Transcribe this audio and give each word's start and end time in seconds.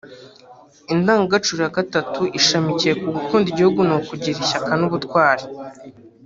Indangagaciro 0.93 1.59
ya 1.65 1.73
gatatu 1.77 2.21
ishamikiye 2.39 2.93
ku 3.01 3.07
Gukunda 3.15 3.47
igihugu 3.49 3.79
ni 3.87 3.93
‘Ukugira 3.99 4.37
ishyaka 4.45 4.71
n’ubutwari’ 4.79 5.45